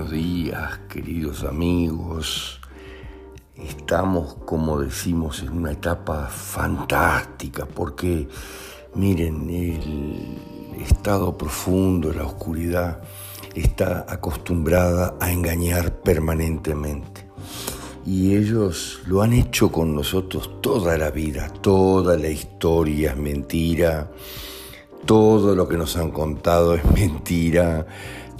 buenos 0.00 0.12
días, 0.12 0.78
queridos 0.88 1.44
amigos. 1.44 2.58
Estamos, 3.54 4.34
como 4.46 4.80
decimos, 4.80 5.42
en 5.42 5.50
una 5.50 5.72
etapa 5.72 6.26
fantástica 6.28 7.66
porque, 7.66 8.26
miren, 8.94 9.50
el 9.50 10.80
estado 10.80 11.36
profundo, 11.36 12.14
la 12.14 12.24
oscuridad, 12.24 13.02
está 13.54 14.06
acostumbrada 14.08 15.16
a 15.20 15.32
engañar 15.32 16.00
permanentemente. 16.00 17.26
Y 18.06 18.36
ellos 18.36 19.02
lo 19.06 19.20
han 19.20 19.34
hecho 19.34 19.70
con 19.70 19.94
nosotros 19.94 20.62
toda 20.62 20.96
la 20.96 21.10
vida, 21.10 21.52
toda 21.60 22.16
la 22.16 22.28
historia 22.28 23.10
es 23.10 23.18
mentira, 23.18 24.10
todo 25.04 25.54
lo 25.54 25.68
que 25.68 25.76
nos 25.76 25.94
han 25.98 26.10
contado 26.10 26.74
es 26.74 26.84
mentira 26.94 27.86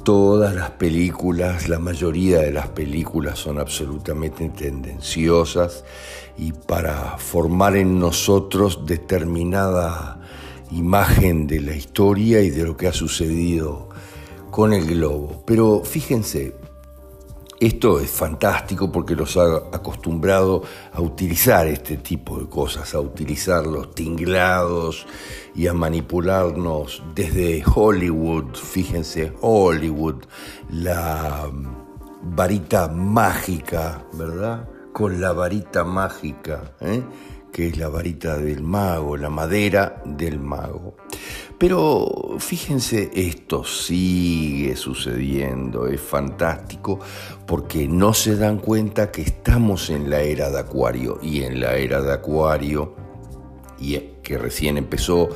Todas 0.04 0.54
las 0.54 0.70
películas, 0.70 1.68
la 1.68 1.78
mayoría 1.78 2.38
de 2.38 2.52
las 2.52 2.68
películas 2.68 3.38
son 3.38 3.59
absolutamente 3.59 4.48
tendenciosas 4.48 5.84
y 6.38 6.52
para 6.52 7.18
formar 7.18 7.76
en 7.76 8.00
nosotros 8.00 8.86
determinada 8.86 10.20
imagen 10.70 11.46
de 11.46 11.60
la 11.60 11.76
historia 11.76 12.40
y 12.40 12.48
de 12.48 12.64
lo 12.64 12.78
que 12.78 12.88
ha 12.88 12.92
sucedido 12.95 13.90
con 14.50 14.73
el 14.73 14.86
globo. 14.86 15.42
Pero 15.45 15.82
fíjense, 15.84 16.54
esto 17.60 18.00
es 18.00 18.10
fantástico 18.10 18.91
porque 18.91 19.14
los 19.14 19.37
ha 19.37 19.56
acostumbrado 19.73 20.62
a 20.95 21.02
utilizar 21.02 21.66
este 21.66 21.98
tipo 21.98 22.38
de 22.38 22.48
cosas, 22.48 22.95
a 22.95 23.01
utilizar 23.01 23.66
los 23.66 23.95
tinglados 23.95 25.07
y 25.54 25.66
a 25.66 25.74
manipularnos 25.74 27.02
desde 27.15 27.62
Hollywood, 27.62 28.54
fíjense, 28.54 29.35
Hollywood, 29.43 30.24
la 30.70 31.51
varita 32.23 32.88
mágica, 32.88 34.07
¿verdad? 34.15 34.66
Con 34.95 35.20
la 35.20 35.32
varita 35.32 35.85
mágica, 35.85 36.73
¿eh? 36.80 37.02
que 37.52 37.68
es 37.68 37.76
la 37.76 37.88
varita 37.88 38.38
del 38.38 38.63
mago, 38.63 39.18
la 39.18 39.29
madera 39.29 40.02
del 40.07 40.40
mago. 40.40 40.96
Pero 41.61 42.37
fíjense, 42.39 43.11
esto 43.13 43.65
sigue 43.65 44.75
sucediendo, 44.77 45.89
es 45.89 46.01
fantástico, 46.01 47.01
porque 47.47 47.87
no 47.87 48.15
se 48.15 48.37
dan 48.37 48.57
cuenta 48.57 49.13
que 49.13 49.21
estamos 49.21 49.91
en 49.91 50.09
la 50.09 50.23
era 50.23 50.49
de 50.49 50.59
Acuario 50.59 51.19
y 51.23 51.43
en 51.43 51.61
la 51.61 51.75
era 51.75 52.01
de 52.01 52.15
Acuario, 52.15 52.95
y 53.79 53.99
que 54.23 54.38
recién 54.38 54.79
empezó, 54.79 55.29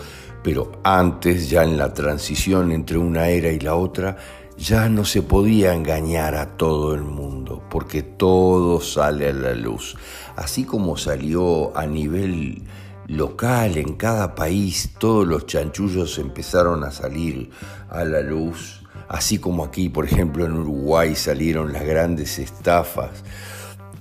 pero 0.43 0.73
antes, 0.83 1.51
ya 1.51 1.63
en 1.63 1.77
la 1.77 1.93
transición 1.93 2.73
entre 2.73 2.97
una 2.97 3.29
era 3.29 3.51
y 3.51 3.61
la 3.61 3.75
otra, 3.75 4.17
ya 4.57 4.89
no 4.89 5.05
se 5.05 5.21
podía 5.21 5.75
engañar 5.75 6.37
a 6.37 6.57
todo 6.57 6.95
el 6.95 7.03
mundo, 7.03 7.63
porque 7.69 8.03
todo 8.03 8.81
sale 8.81 9.29
a 9.29 9.33
la 9.35 9.53
luz. 9.53 9.95
Así 10.37 10.65
como 10.65 10.97
salió 10.97 11.77
a 11.77 11.85
nivel 11.87 12.63
local 13.07 13.77
en 13.77 13.95
cada 13.95 14.35
país, 14.35 14.91
todos 14.99 15.27
los 15.27 15.47
chanchullos 15.47 16.19
empezaron 16.19 16.85
a 16.85 16.91
salir 16.91 17.51
a 17.91 18.05
la 18.05 18.21
luz, 18.21 18.83
así 19.09 19.39
como 19.39 19.65
aquí, 19.65 19.89
por 19.89 20.07
ejemplo, 20.07 20.45
en 20.45 20.53
Uruguay 20.53 21.15
salieron 21.15 21.73
las 21.73 21.85
grandes 21.85 22.39
estafas 22.39 23.25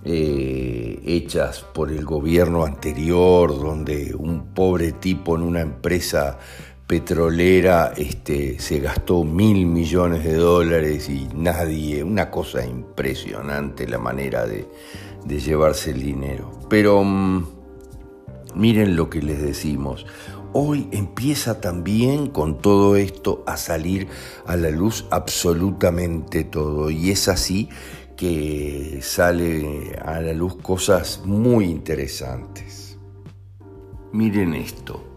eh, 0.05 1.01
hechas 1.05 1.61
por 1.73 1.91
el 1.91 2.05
gobierno 2.05 2.65
anterior, 2.65 3.57
donde 3.57 4.13
un 4.15 4.53
pobre 4.53 4.93
tipo 4.93 5.35
en 5.35 5.43
una 5.43 5.61
empresa 5.61 6.37
petrolera 6.87 7.93
este, 7.95 8.59
se 8.59 8.79
gastó 8.79 9.23
mil 9.23 9.65
millones 9.65 10.23
de 10.23 10.35
dólares 10.35 11.09
y 11.09 11.27
nadie, 11.33 12.03
una 12.03 12.29
cosa 12.29 12.65
impresionante 12.65 13.87
la 13.87 13.97
manera 13.97 14.45
de, 14.45 14.67
de 15.25 15.39
llevarse 15.39 15.91
el 15.91 16.01
dinero. 16.01 16.51
Pero... 16.69 17.62
Miren 18.55 18.95
lo 18.95 19.09
que 19.09 19.21
les 19.21 19.41
decimos. 19.41 20.05
Hoy 20.53 20.87
empieza 20.91 21.59
también 21.61 22.27
con 22.27 22.59
todo 22.59 22.95
esto 22.95 23.43
a 23.47 23.57
salir 23.57 24.07
a 24.45 24.55
la 24.55 24.69
luz 24.69 25.05
absolutamente 25.09 26.43
todo. 26.43 26.91
Y 26.91 27.09
es 27.09 27.27
así 27.27 27.69
que 28.15 28.99
sale 29.01 29.95
a 30.05 30.21
la 30.21 30.33
luz 30.33 30.55
cosas 30.57 31.21
muy 31.25 31.65
interesantes. 31.65 32.97
Miren 34.11 34.53
esto. 34.53 35.12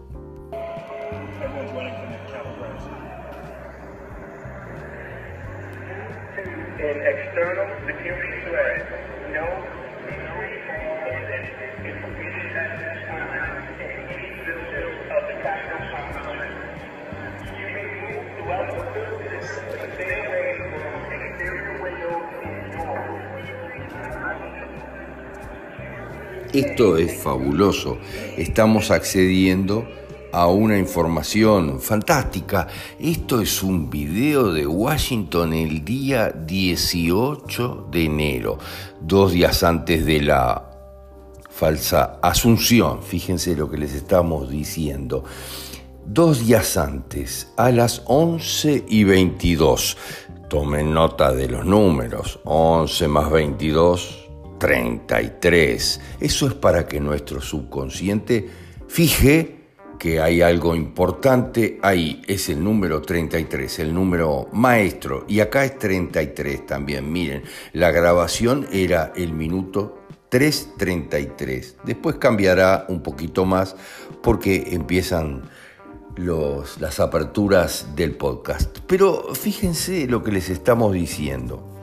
Esto 26.57 26.97
es 26.97 27.15
fabuloso. 27.21 27.99
Estamos 28.35 28.89
accediendo 28.89 29.87
a 30.31 30.47
una 30.47 30.79
información 30.79 31.79
fantástica. 31.79 32.67
Esto 32.99 33.41
es 33.41 33.61
un 33.61 33.91
video 33.91 34.51
de 34.51 34.65
Washington 34.65 35.53
el 35.53 35.85
día 35.85 36.31
18 36.31 37.89
de 37.91 38.05
enero, 38.05 38.57
dos 38.99 39.33
días 39.33 39.61
antes 39.61 40.03
de 40.03 40.19
la 40.19 40.71
falsa 41.47 42.17
asunción. 42.23 43.03
Fíjense 43.03 43.55
lo 43.55 43.69
que 43.69 43.77
les 43.77 43.93
estamos 43.93 44.49
diciendo. 44.49 45.25
Dos 46.07 46.39
días 46.39 46.75
antes, 46.75 47.53
a 47.55 47.69
las 47.69 48.01
11 48.05 48.83
y 48.89 49.03
22. 49.03 49.95
Tomen 50.49 50.91
nota 50.91 51.31
de 51.33 51.49
los 51.49 51.67
números. 51.67 52.39
11 52.45 53.07
más 53.09 53.29
22 53.29 54.26
33. 54.57 56.01
Eso 56.19 56.47
es 56.47 56.53
para 56.53 56.87
que 56.87 56.99
nuestro 56.99 57.41
subconsciente 57.41 58.49
fije 58.87 59.57
que 59.97 60.21
hay 60.21 60.41
algo 60.41 60.75
importante 60.75 61.79
ahí. 61.81 62.21
Es 62.27 62.49
el 62.49 62.63
número 62.63 63.01
33, 63.01 63.79
el 63.79 63.93
número 63.93 64.47
maestro. 64.53 65.25
Y 65.27 65.39
acá 65.39 65.65
es 65.65 65.77
33 65.79 66.65
también. 66.65 67.11
Miren, 67.11 67.43
la 67.73 67.91
grabación 67.91 68.67
era 68.71 69.11
el 69.15 69.33
minuto 69.33 70.03
3.33. 70.31 71.75
Después 71.83 72.17
cambiará 72.17 72.85
un 72.89 73.01
poquito 73.01 73.45
más 73.45 73.75
porque 74.21 74.69
empiezan 74.71 75.49
los, 76.15 76.79
las 76.79 76.99
aperturas 76.99 77.87
del 77.95 78.15
podcast. 78.15 78.79
Pero 78.87 79.33
fíjense 79.33 80.07
lo 80.07 80.23
que 80.23 80.31
les 80.31 80.49
estamos 80.49 80.93
diciendo. 80.93 81.76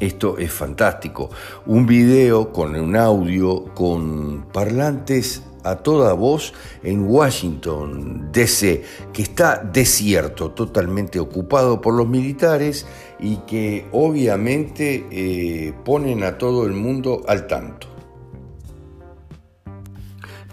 Esto 0.00 0.38
es 0.38 0.52
fantástico. 0.52 1.30
Un 1.66 1.86
video 1.86 2.52
con 2.52 2.76
un 2.76 2.94
audio, 2.94 3.64
con 3.74 4.46
parlantes 4.52 5.42
a 5.64 5.74
toda 5.76 6.12
voz 6.12 6.52
en 6.84 7.08
Washington, 7.08 8.28
D.C., 8.32 8.84
que 9.12 9.22
está 9.22 9.58
desierto, 9.58 10.52
totalmente 10.52 11.18
ocupado 11.18 11.80
por 11.80 11.94
los 11.94 12.08
militares 12.08 12.86
y 13.18 13.38
que 13.38 13.88
obviamente 13.90 15.04
eh, 15.10 15.72
ponen 15.84 16.22
a 16.22 16.38
todo 16.38 16.64
el 16.64 16.74
mundo 16.74 17.22
al 17.26 17.48
tanto. 17.48 17.88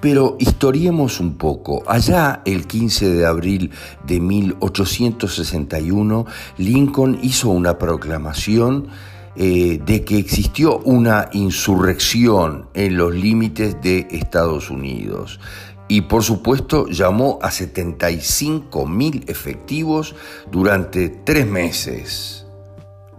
Pero 0.02 0.36
historiemos 0.40 1.20
un 1.20 1.38
poco. 1.38 1.84
Allá, 1.88 2.42
el 2.46 2.66
15 2.68 3.10
de 3.10 3.26
abril 3.26 3.72
de 4.06 4.20
1861, 4.20 6.26
Lincoln 6.58 7.18
hizo 7.24 7.50
una 7.50 7.78
proclamación 7.78 8.90
eh, 9.38 9.82
de 9.86 10.06
que 10.06 10.18
existió 10.18 10.78
una 10.80 11.30
insurrección 11.34 12.70
en 12.74 12.96
los 12.96 13.14
límites 13.14 13.82
de 13.82 14.08
Estados 14.12 14.70
Unidos. 14.70 15.40
Y 15.88 16.02
por 16.02 16.24
supuesto 16.24 16.88
llamó 16.88 17.38
a 17.42 17.52
75 17.52 18.88
mil 18.88 19.26
efectivos 19.28 20.16
durante 20.52 21.10
tres 21.10 21.46
meses. 21.46 22.46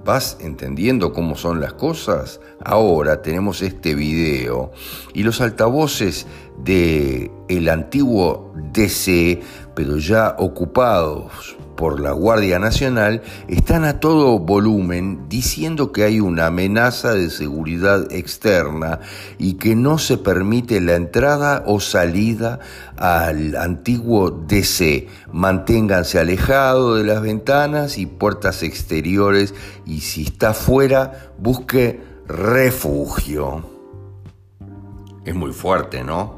¿Vas 0.06 0.38
entendiendo 0.40 1.12
cómo 1.12 1.36
son 1.36 1.60
las 1.60 1.74
cosas? 1.74 2.40
Ahora 2.64 3.22
tenemos 3.22 3.60
este 3.60 3.94
video 3.94 4.72
y 5.12 5.22
los 5.22 5.40
altavoces 5.40 6.26
de 6.56 7.30
el 7.48 7.68
antiguo 7.68 8.52
DC, 8.72 9.42
pero 9.74 9.98
ya 9.98 10.34
ocupados 10.38 11.56
por 11.76 12.00
la 12.00 12.12
Guardia 12.12 12.58
Nacional 12.58 13.22
están 13.46 13.84
a 13.84 14.00
todo 14.00 14.38
volumen 14.38 15.28
diciendo 15.28 15.92
que 15.92 16.04
hay 16.04 16.18
una 16.20 16.46
amenaza 16.46 17.14
de 17.14 17.30
seguridad 17.30 18.10
externa 18.12 19.00
y 19.38 19.54
que 19.54 19.76
no 19.76 19.98
se 19.98 20.18
permite 20.18 20.80
la 20.80 20.94
entrada 20.94 21.62
o 21.66 21.78
salida 21.80 22.58
al 22.96 23.56
antiguo 23.56 24.30
DC. 24.30 25.06
Manténganse 25.32 26.18
alejados 26.18 26.98
de 26.98 27.04
las 27.04 27.22
ventanas 27.22 27.98
y 27.98 28.06
puertas 28.06 28.62
exteriores 28.62 29.54
y 29.84 30.00
si 30.00 30.22
está 30.22 30.54
fuera, 30.54 31.32
busque 31.38 32.00
refugio. 32.26 33.64
Es 35.24 35.34
muy 35.34 35.52
fuerte, 35.52 36.02
¿no? 36.02 36.35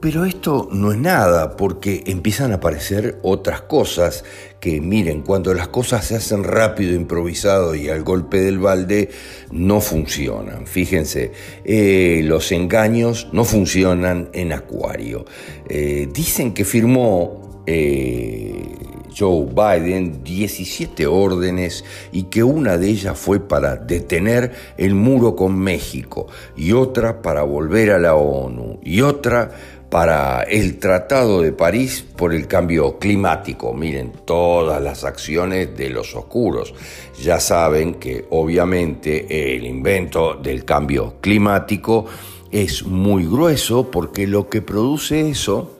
Pero 0.00 0.24
esto 0.24 0.68
no 0.70 0.92
es 0.92 0.98
nada, 0.98 1.56
porque 1.56 2.04
empiezan 2.06 2.52
a 2.52 2.56
aparecer 2.56 3.18
otras 3.22 3.62
cosas 3.62 4.24
que, 4.60 4.80
miren, 4.80 5.22
cuando 5.22 5.52
las 5.54 5.68
cosas 5.68 6.04
se 6.04 6.14
hacen 6.14 6.44
rápido, 6.44 6.94
improvisado 6.94 7.74
y 7.74 7.88
al 7.88 8.04
golpe 8.04 8.38
del 8.40 8.60
balde, 8.60 9.10
no 9.50 9.80
funcionan. 9.80 10.68
Fíjense, 10.68 11.32
eh, 11.64 12.20
los 12.24 12.52
engaños 12.52 13.28
no 13.32 13.44
funcionan 13.44 14.28
en 14.32 14.52
Acuario. 14.52 15.24
Eh, 15.68 16.08
dicen 16.12 16.54
que 16.54 16.64
firmó 16.64 17.62
eh, 17.66 18.76
Joe 19.18 19.46
Biden 19.46 20.22
17 20.22 21.06
órdenes 21.06 21.84
y 22.12 22.24
que 22.24 22.44
una 22.44 22.78
de 22.78 22.88
ellas 22.88 23.18
fue 23.18 23.40
para 23.40 23.76
detener 23.76 24.52
el 24.76 24.94
muro 24.94 25.34
con 25.34 25.58
México 25.58 26.28
y 26.56 26.72
otra 26.72 27.20
para 27.20 27.42
volver 27.42 27.90
a 27.90 27.98
la 27.98 28.14
ONU 28.14 28.78
y 28.84 29.00
otra 29.00 29.50
para 29.90 30.42
el 30.42 30.78
Tratado 30.78 31.40
de 31.40 31.52
París 31.52 32.04
por 32.16 32.34
el 32.34 32.46
cambio 32.46 32.98
climático. 32.98 33.72
Miren, 33.72 34.12
todas 34.24 34.82
las 34.82 35.04
acciones 35.04 35.76
de 35.76 35.88
los 35.90 36.14
oscuros. 36.14 36.74
Ya 37.22 37.40
saben 37.40 37.94
que 37.94 38.26
obviamente 38.30 39.56
el 39.56 39.64
invento 39.64 40.34
del 40.34 40.64
cambio 40.64 41.16
climático 41.20 42.06
es 42.50 42.84
muy 42.84 43.24
grueso 43.24 43.90
porque 43.90 44.26
lo 44.26 44.48
que 44.48 44.62
produce 44.62 45.30
eso 45.30 45.74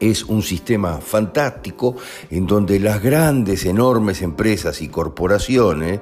es 0.00 0.24
un 0.24 0.42
sistema 0.42 0.98
fantástico 0.98 1.96
en 2.30 2.46
donde 2.46 2.80
las 2.80 3.02
grandes, 3.02 3.64
enormes 3.66 4.22
empresas 4.22 4.80
y 4.80 4.88
corporaciones 4.88 6.00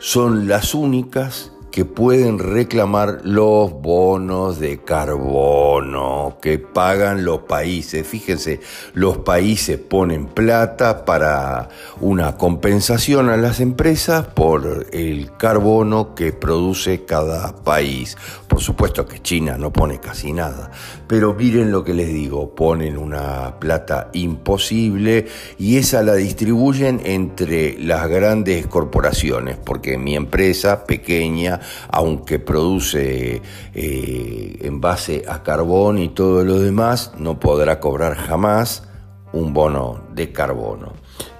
son 0.00 0.48
las 0.48 0.74
únicas 0.74 1.52
que 1.78 1.84
pueden 1.84 2.40
reclamar 2.40 3.20
los 3.22 3.70
bonos 3.70 4.58
de 4.58 4.78
carbono 4.78 6.36
que 6.42 6.58
pagan 6.58 7.24
los 7.24 7.42
países. 7.42 8.04
Fíjense, 8.04 8.58
los 8.94 9.18
países 9.18 9.78
ponen 9.78 10.26
plata 10.26 11.04
para 11.04 11.68
una 12.00 12.36
compensación 12.36 13.28
a 13.28 13.36
las 13.36 13.60
empresas 13.60 14.26
por 14.26 14.88
el 14.90 15.30
carbono 15.36 16.16
que 16.16 16.32
produce 16.32 17.04
cada 17.04 17.54
país. 17.54 18.16
Por 18.58 18.64
supuesto 18.64 19.06
que 19.06 19.22
China 19.22 19.56
no 19.56 19.72
pone 19.72 20.00
casi 20.00 20.32
nada, 20.32 20.72
pero 21.06 21.32
miren 21.32 21.70
lo 21.70 21.84
que 21.84 21.94
les 21.94 22.08
digo, 22.08 22.56
ponen 22.56 22.98
una 22.98 23.60
plata 23.60 24.10
imposible 24.14 25.26
y 25.58 25.76
esa 25.76 26.02
la 26.02 26.16
distribuyen 26.16 27.00
entre 27.04 27.78
las 27.78 28.08
grandes 28.08 28.66
corporaciones, 28.66 29.58
porque 29.58 29.96
mi 29.96 30.16
empresa 30.16 30.86
pequeña 30.86 31.60
aunque 31.88 32.40
produce 32.40 33.42
eh, 33.74 34.58
en 34.60 34.80
base 34.80 35.22
a 35.28 35.44
carbón 35.44 35.98
y 35.98 36.08
todo 36.08 36.42
lo 36.42 36.58
demás, 36.58 37.12
no 37.16 37.38
podrá 37.38 37.78
cobrar 37.78 38.16
jamás 38.16 38.88
un 39.32 39.54
bono 39.54 40.02
de 40.16 40.32
carbono. 40.32 40.94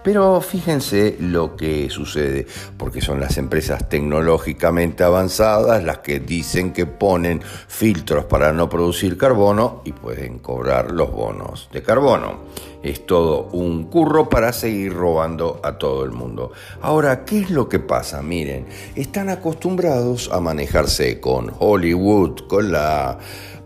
Pero 0.09 0.41
fíjense 0.41 1.19
lo 1.21 1.55
que 1.55 1.91
sucede, 1.91 2.47
porque 2.79 3.03
son 3.03 3.21
las 3.21 3.37
empresas 3.37 3.91
tecnológicamente 3.91 5.05
avanzadas 5.05 5.85
las 5.85 5.99
que 5.99 6.19
dicen 6.19 6.73
que 6.73 6.87
ponen 6.87 7.43
filtros 7.43 8.25
para 8.25 8.55
no 8.55 8.71
producir 8.71 9.19
carbono 9.19 9.83
y 9.85 9.93
pueden 9.93 10.39
cobrar 10.39 10.93
los 10.93 11.13
bonos 11.13 11.69
de 11.75 11.83
carbono. 11.83 12.39
Es 12.83 13.05
todo 13.05 13.51
un 13.53 13.85
curro 13.91 14.31
para 14.31 14.55
seguir 14.55 14.95
robando 14.95 15.61
a 15.63 15.77
todo 15.77 16.05
el 16.05 16.13
mundo. 16.13 16.53
Ahora, 16.81 17.27
¿qué 17.27 17.41
es 17.43 17.51
lo 17.51 17.69
que 17.69 17.79
pasa? 17.79 18.23
Miren, 18.23 18.65
están 18.95 19.29
acostumbrados 19.29 20.31
a 20.33 20.41
manejarse 20.41 21.21
con 21.21 21.53
Hollywood, 21.59 22.47
con 22.49 22.73
la 22.73 23.19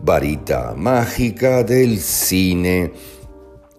varita 0.03 0.73
mágica 0.75 1.63
del 1.63 1.99
cine 1.99 2.91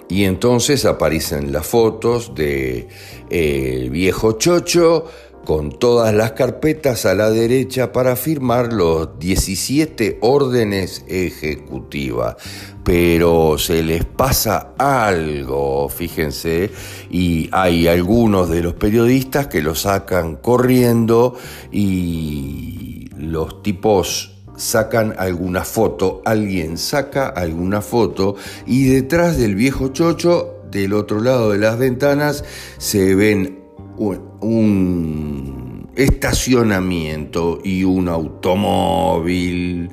y 0.08 0.24
entonces 0.24 0.84
aparecen 0.84 1.52
las 1.52 1.66
fotos 1.66 2.34
de 2.34 2.88
eh, 3.30 3.78
el 3.80 3.90
viejo 3.90 4.32
Chocho 4.32 5.06
con 5.44 5.78
todas 5.78 6.14
las 6.14 6.32
carpetas 6.32 7.04
a 7.06 7.14
la 7.14 7.30
derecha 7.30 7.92
para 7.92 8.16
firmar 8.16 8.72
los 8.72 9.18
17 9.18 10.18
órdenes 10.22 11.04
ejecutivas. 11.06 12.36
Pero 12.82 13.56
se 13.58 13.82
les 13.82 14.04
pasa 14.04 14.74
algo, 14.78 15.88
fíjense, 15.88 16.70
y 17.10 17.48
hay 17.52 17.86
algunos 17.86 18.50
de 18.50 18.62
los 18.62 18.74
periodistas 18.74 19.46
que 19.46 19.62
lo 19.62 19.74
sacan 19.74 20.36
corriendo 20.36 21.36
y 21.72 23.08
los 23.16 23.62
tipos 23.62 24.33
sacan 24.56 25.14
alguna 25.18 25.64
foto, 25.64 26.22
alguien 26.24 26.78
saca 26.78 27.28
alguna 27.28 27.80
foto 27.82 28.36
y 28.66 28.86
detrás 28.88 29.36
del 29.36 29.54
viejo 29.54 29.88
chocho, 29.88 30.62
del 30.70 30.92
otro 30.92 31.20
lado 31.20 31.50
de 31.52 31.58
las 31.58 31.78
ventanas, 31.78 32.44
se 32.78 33.14
ven 33.14 33.60
un, 33.96 35.88
estacionamiento 35.94 37.60
y 37.62 37.84
un 37.84 38.08
automóvil. 38.08 39.90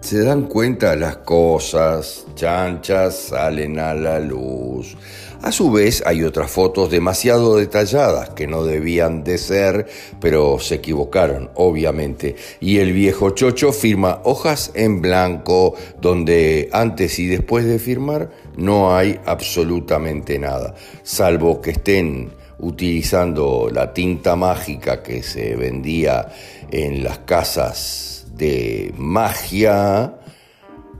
Se 0.00 0.22
dan 0.22 0.42
cuenta 0.44 0.96
las 0.96 1.18
cosas, 1.18 2.26
chanchas 2.34 3.16
salen 3.28 3.78
a 3.78 3.94
la 3.94 4.20
luz. 4.20 4.96
A 5.44 5.52
su 5.52 5.70
vez 5.70 6.02
hay 6.06 6.24
otras 6.24 6.50
fotos 6.50 6.90
demasiado 6.90 7.58
detalladas 7.58 8.30
que 8.30 8.46
no 8.46 8.64
debían 8.64 9.24
de 9.24 9.36
ser, 9.36 9.86
pero 10.18 10.58
se 10.58 10.76
equivocaron, 10.76 11.50
obviamente. 11.54 12.34
Y 12.60 12.78
el 12.78 12.94
viejo 12.94 13.28
Chocho 13.28 13.70
firma 13.70 14.22
hojas 14.24 14.70
en 14.72 15.02
blanco 15.02 15.74
donde 16.00 16.70
antes 16.72 17.18
y 17.18 17.26
después 17.26 17.66
de 17.66 17.78
firmar 17.78 18.30
no 18.56 18.96
hay 18.96 19.20
absolutamente 19.26 20.38
nada, 20.38 20.76
salvo 21.02 21.60
que 21.60 21.72
estén 21.72 22.32
utilizando 22.58 23.68
la 23.70 23.92
tinta 23.92 24.36
mágica 24.36 25.02
que 25.02 25.22
se 25.22 25.56
vendía 25.56 26.26
en 26.70 27.04
las 27.04 27.18
casas 27.18 28.28
de 28.34 28.94
magia 28.96 30.14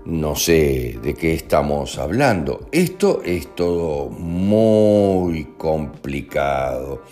no 0.07 0.37
sé 0.37 0.99
de 1.03 1.15
qué 1.15 1.35
estamos 1.35 1.99
hablando. 1.99 2.69
Esto 2.73 3.23
es 3.25 3.55
todo 3.55 4.09
muy 4.09 5.45
complicado. 5.57 7.03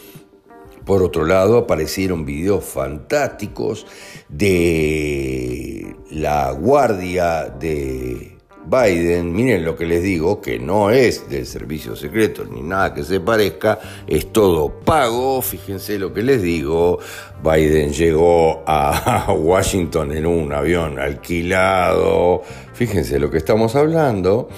Por 0.85 1.03
otro 1.03 1.25
lado, 1.25 1.59
aparecieron 1.59 2.25
videos 2.25 2.65
fantásticos 2.65 3.87
de 4.29 5.97
la 6.11 6.51
guardia 6.53 7.45
de 7.45 8.32
Biden, 8.65 9.33
miren 9.33 9.65
lo 9.65 9.77
que 9.77 9.87
les 9.87 10.03
digo, 10.03 10.41
que 10.41 10.59
no 10.59 10.91
es 10.91 11.29
del 11.29 11.47
servicio 11.47 11.97
secreto 11.97 12.45
ni 12.45 12.63
nada 12.63 12.95
que 12.95 13.03
se 13.03 13.21
parezca, 13.21 13.79
es 14.07 14.33
todo 14.33 14.81
pago, 14.81 15.43
fíjense 15.43 15.99
lo 15.99 16.13
que 16.13 16.23
les 16.23 16.43
digo, 16.43 16.99
Biden 17.43 17.93
llegó 17.93 18.63
a 18.67 19.33
Washington 19.39 20.13
en 20.13 20.27
un 20.27 20.53
avión 20.53 20.99
alquilado, 20.99 22.43
fíjense 22.73 23.19
lo 23.19 23.31
que 23.31 23.39
estamos 23.39 23.75
hablando, 23.75 24.49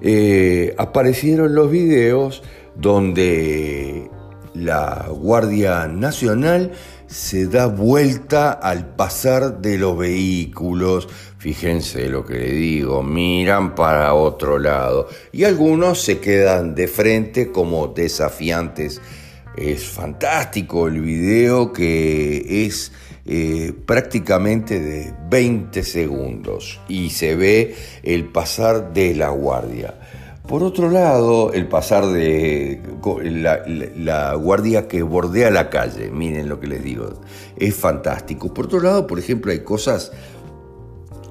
eh, 0.00 0.74
aparecieron 0.78 1.54
los 1.54 1.70
videos 1.70 2.42
donde 2.76 4.08
la 4.54 5.08
Guardia 5.10 5.88
Nacional 5.88 6.72
se 7.08 7.46
da 7.46 7.66
vuelta 7.66 8.52
al 8.52 8.94
pasar 8.94 9.60
de 9.60 9.78
los 9.78 9.96
vehículos. 9.96 11.08
Fíjense 11.38 12.08
lo 12.08 12.24
que 12.24 12.34
le 12.34 12.52
digo, 12.52 13.02
miran 13.02 13.74
para 13.74 14.12
otro 14.14 14.58
lado 14.58 15.08
y 15.32 15.44
algunos 15.44 16.02
se 16.02 16.18
quedan 16.18 16.74
de 16.74 16.86
frente 16.86 17.50
como 17.50 17.88
desafiantes. 17.88 19.00
Es 19.56 19.84
fantástico 19.84 20.86
el 20.86 21.00
video 21.00 21.72
que 21.72 22.66
es 22.66 22.92
eh, 23.24 23.72
prácticamente 23.86 24.78
de 24.78 25.12
20 25.28 25.82
segundos 25.82 26.80
y 26.88 27.10
se 27.10 27.34
ve 27.36 27.74
el 28.02 28.26
pasar 28.26 28.92
de 28.92 29.14
la 29.14 29.30
guardia. 29.30 29.97
Por 30.48 30.62
otro 30.62 30.90
lado, 30.90 31.52
el 31.52 31.68
pasar 31.68 32.06
de 32.06 32.80
la, 33.22 34.34
guardia 34.34 34.88
que 34.88 35.02
bordea 35.02 35.50
la 35.50 35.68
calle, 35.68 36.10
miren 36.10 36.48
lo 36.48 36.58
que 36.58 36.66
les 36.66 36.82
digo, 36.82 37.20
es 37.58 37.74
fantástico. 37.74 38.54
Por 38.54 38.64
otro 38.64 38.80
lado, 38.80 39.06
por 39.06 39.18
ejemplo, 39.18 39.52
hay 39.52 39.60
cosas 39.60 40.10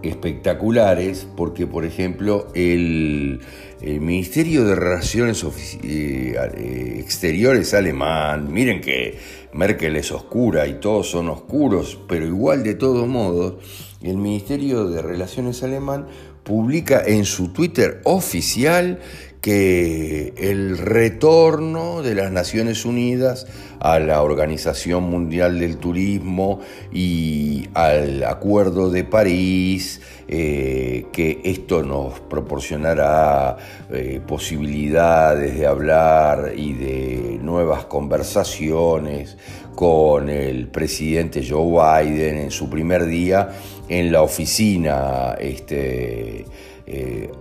espectaculares 0.03 1.27
porque, 1.35 1.65
por 1.65 1.83
ejemplo, 1.83 2.49
el, 2.53 3.41
Ministerio 3.81 4.65
de 4.65 4.75
Relaciones 4.75 5.43
eh, 5.43 6.35
eh, 6.35 6.95
Exteriores 6.99 7.73
alemán, 7.73 8.53
miren 8.53 8.81
que 8.81 9.17
Merkel 9.51 9.95
es 9.95 10.11
oscura 10.11 10.67
y 10.67 10.75
todos 10.75 11.09
son 11.09 11.29
oscuros, 11.29 11.97
pero 12.07 12.27
igual 12.27 12.63
de 12.63 12.75
todos 12.75 13.07
modos, 13.07 13.55
el 14.03 14.17
Ministerio 14.17 14.87
de 14.87 15.01
Relaciones 15.01 15.63
alemán 15.63 16.05
publica 16.47 17.03
en 17.05 17.25
su 17.25 17.49
Twitter 17.49 17.99
oficial 18.05 18.99
que 19.41 20.33
el 20.37 20.77
retorno 20.77 22.01
de 22.01 22.15
las 22.15 22.31
Naciones 22.31 22.85
Unidas 22.85 23.47
a 23.81 23.99
la 23.99 24.21
Organización 24.23 25.03
Mundial 25.03 25.59
del 25.59 25.75
Turismo 25.77 26.61
y 26.91 27.67
al 27.73 28.23
Acuerdo 28.23 28.89
de 28.89 29.03
París, 29.03 30.01
eh, 30.29 31.05
que 31.11 31.41
esto 31.43 31.83
nos 31.83 32.19
proporcionará 32.21 33.57
eh, 33.91 34.21
posibilidades 34.25 35.59
de 35.59 35.67
hablar 35.67 36.53
y 36.55 36.73
de 36.73 37.16
nuevas 37.47 37.85
conversaciones 37.85 39.37
con 39.73 40.29
el 40.29 40.67
presidente 40.67 41.43
Joe 41.47 42.03
Biden 42.03 42.37
en 42.37 42.51
su 42.51 42.69
primer 42.69 43.05
día 43.05 43.49
en 43.89 44.11
la 44.11 44.21
oficina 44.21 45.35
este, 45.39 46.45
eh, 46.85 47.31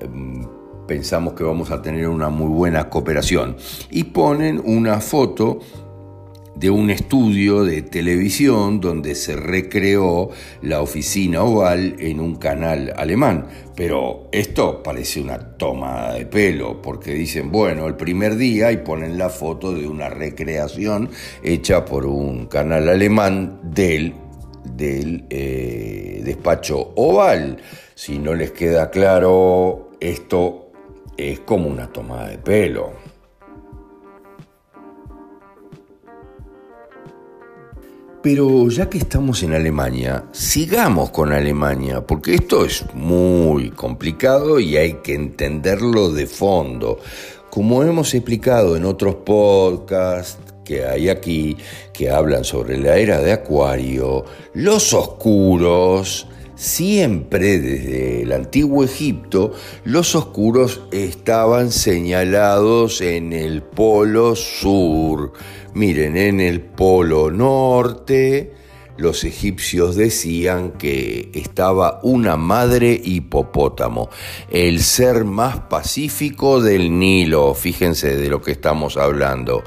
pensamos 0.86 1.34
que 1.34 1.44
vamos 1.44 1.70
a 1.70 1.82
tener 1.82 2.08
una 2.08 2.28
muy 2.28 2.48
buena 2.48 2.88
cooperación. 2.88 3.56
Y 3.90 4.04
ponen 4.04 4.62
una 4.64 5.00
foto 5.00 5.58
de 6.56 6.70
un 6.70 6.90
estudio 6.90 7.64
de 7.64 7.82
televisión 7.82 8.80
donde 8.80 9.14
se 9.14 9.36
recreó 9.36 10.30
la 10.62 10.80
oficina 10.80 11.42
oval 11.42 11.96
en 11.98 12.18
un 12.18 12.36
canal 12.36 12.92
alemán. 12.96 13.46
Pero 13.76 14.28
esto 14.32 14.82
parece 14.82 15.20
una 15.20 15.38
toma 15.38 16.14
de 16.14 16.24
pelo, 16.24 16.80
porque 16.80 17.12
dicen, 17.12 17.52
bueno, 17.52 17.86
el 17.86 17.94
primer 17.94 18.36
día 18.36 18.72
y 18.72 18.78
ponen 18.78 19.18
la 19.18 19.28
foto 19.28 19.74
de 19.74 19.86
una 19.86 20.08
recreación 20.08 21.10
hecha 21.42 21.84
por 21.84 22.06
un 22.06 22.46
canal 22.46 22.88
alemán 22.88 23.60
del, 23.62 24.14
del 24.64 25.26
eh, 25.28 26.22
despacho 26.24 26.92
oval. 26.96 27.58
Si 27.94 28.18
no 28.18 28.34
les 28.34 28.52
queda 28.52 28.90
claro, 28.90 29.90
esto 30.00 30.72
es 31.18 31.40
como 31.40 31.68
una 31.68 31.92
toma 31.92 32.26
de 32.28 32.38
pelo. 32.38 33.05
Pero 38.26 38.68
ya 38.70 38.90
que 38.90 38.98
estamos 38.98 39.44
en 39.44 39.54
Alemania, 39.54 40.24
sigamos 40.32 41.10
con 41.10 41.30
Alemania, 41.30 42.04
porque 42.04 42.34
esto 42.34 42.64
es 42.64 42.84
muy 42.92 43.70
complicado 43.70 44.58
y 44.58 44.76
hay 44.76 44.94
que 44.94 45.14
entenderlo 45.14 46.10
de 46.10 46.26
fondo. 46.26 46.98
Como 47.50 47.84
hemos 47.84 48.14
explicado 48.14 48.76
en 48.76 48.84
otros 48.84 49.14
podcasts 49.24 50.40
que 50.64 50.84
hay 50.84 51.08
aquí, 51.08 51.56
que 51.92 52.10
hablan 52.10 52.42
sobre 52.42 52.78
la 52.78 52.96
era 52.96 53.20
de 53.20 53.30
Acuario, 53.30 54.24
los 54.54 54.92
oscuros, 54.92 56.26
Siempre 56.56 57.58
desde 57.58 58.22
el 58.22 58.32
antiguo 58.32 58.82
Egipto 58.82 59.52
los 59.84 60.14
oscuros 60.14 60.80
estaban 60.90 61.70
señalados 61.70 63.02
en 63.02 63.34
el 63.34 63.62
polo 63.62 64.34
sur. 64.34 65.34
Miren, 65.74 66.16
en 66.16 66.40
el 66.40 66.62
polo 66.62 67.30
norte 67.30 68.54
los 68.96 69.24
egipcios 69.24 69.96
decían 69.96 70.72
que 70.72 71.30
estaba 71.34 72.00
una 72.02 72.36
madre 72.36 72.98
hipopótamo, 73.04 74.08
el 74.50 74.80
ser 74.80 75.24
más 75.24 75.58
pacífico 75.58 76.62
del 76.62 76.98
Nilo, 76.98 77.52
fíjense 77.52 78.16
de 78.16 78.30
lo 78.30 78.40
que 78.40 78.52
estamos 78.52 78.96
hablando 78.96 79.62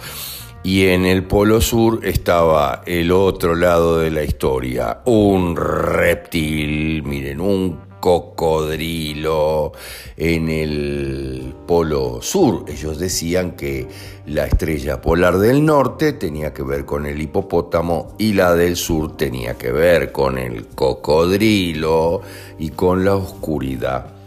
y 0.63 0.87
en 0.87 1.05
el 1.05 1.23
Polo 1.23 1.61
Sur 1.61 2.05
estaba 2.05 2.81
el 2.85 3.11
otro 3.11 3.55
lado 3.55 3.99
de 3.99 4.11
la 4.11 4.23
historia, 4.23 4.99
un 5.05 5.55
reptil, 5.55 7.03
miren, 7.03 7.39
un 7.39 7.89
cocodrilo 7.99 9.73
en 10.17 10.49
el 10.49 11.53
Polo 11.65 12.21
Sur. 12.21 12.65
Ellos 12.67 12.99
decían 12.99 13.51
que 13.51 13.87
la 14.25 14.45
estrella 14.45 15.01
polar 15.01 15.37
del 15.37 15.65
norte 15.65 16.13
tenía 16.13 16.53
que 16.53 16.63
ver 16.63 16.85
con 16.85 17.05
el 17.05 17.21
hipopótamo 17.21 18.15
y 18.17 18.33
la 18.33 18.53
del 18.55 18.75
sur 18.75 19.17
tenía 19.17 19.57
que 19.57 19.71
ver 19.71 20.11
con 20.11 20.37
el 20.37 20.67
cocodrilo 20.67 22.21
y 22.57 22.69
con 22.69 23.05
la 23.05 23.15
oscuridad. 23.15 24.18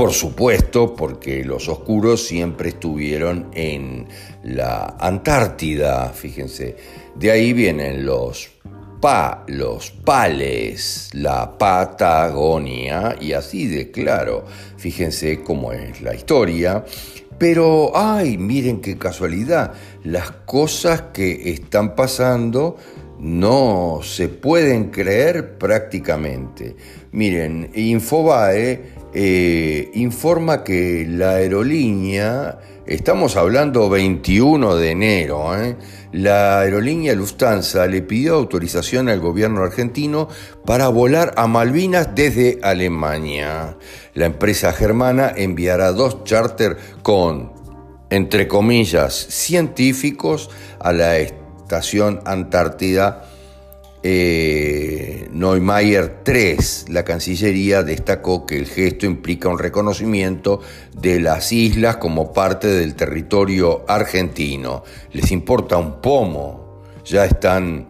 Por 0.00 0.14
supuesto, 0.14 0.96
porque 0.96 1.44
los 1.44 1.68
oscuros 1.68 2.26
siempre 2.26 2.70
estuvieron 2.70 3.50
en 3.52 4.06
la 4.42 4.96
Antártida, 4.98 6.08
fíjense. 6.14 6.74
De 7.16 7.30
ahí 7.30 7.52
vienen 7.52 8.06
los 8.06 8.48
pa, 8.98 9.44
los 9.46 9.90
pales, 9.90 11.10
la 11.12 11.58
Patagonia, 11.58 13.14
y 13.20 13.34
así 13.34 13.66
de 13.66 13.90
claro. 13.90 14.46
Fíjense 14.78 15.42
cómo 15.42 15.70
es 15.70 16.00
la 16.00 16.14
historia. 16.14 16.82
Pero, 17.36 17.92
ay, 17.94 18.38
miren 18.38 18.80
qué 18.80 18.96
casualidad, 18.96 19.74
las 20.02 20.30
cosas 20.46 21.02
que 21.12 21.50
están 21.50 21.94
pasando 21.94 22.78
no 23.18 24.00
se 24.02 24.30
pueden 24.30 24.90
creer 24.90 25.58
prácticamente. 25.58 26.74
Miren, 27.12 27.70
Infobae 27.74 28.99
eh, 29.12 29.90
informa 29.94 30.62
que 30.62 31.06
la 31.08 31.30
aerolínea, 31.32 32.58
estamos 32.86 33.36
hablando 33.36 33.88
21 33.88 34.76
de 34.76 34.90
enero, 34.90 35.60
¿eh? 35.60 35.76
la 36.12 36.60
aerolínea 36.60 37.14
Lufthansa 37.14 37.86
le 37.86 38.02
pidió 38.02 38.34
autorización 38.34 39.08
al 39.08 39.20
gobierno 39.20 39.62
argentino 39.62 40.28
para 40.64 40.88
volar 40.88 41.34
a 41.36 41.46
Malvinas 41.46 42.14
desde 42.14 42.58
Alemania. 42.62 43.76
La 44.14 44.26
empresa 44.26 44.72
germana 44.72 45.32
enviará 45.36 45.92
dos 45.92 46.24
charters 46.24 46.76
con, 47.02 47.52
entre 48.10 48.48
comillas, 48.48 49.14
científicos 49.14 50.50
a 50.78 50.92
la 50.92 51.18
estación 51.18 52.20
Antártida 52.24 53.29
eh, 54.02 55.28
Neumayer 55.32 56.22
3, 56.22 56.86
la 56.88 57.04
Cancillería 57.04 57.82
destacó 57.82 58.46
que 58.46 58.56
el 58.56 58.66
gesto 58.66 59.06
implica 59.06 59.48
un 59.48 59.58
reconocimiento 59.58 60.60
de 60.96 61.20
las 61.20 61.52
islas 61.52 61.96
como 61.96 62.32
parte 62.32 62.68
del 62.68 62.94
territorio 62.94 63.84
argentino. 63.88 64.84
Les 65.12 65.30
importa 65.30 65.76
un 65.76 66.00
pomo, 66.00 66.82
ya 67.04 67.24
están 67.24 67.88